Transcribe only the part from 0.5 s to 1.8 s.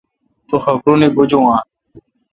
خبرونی بجون آں؟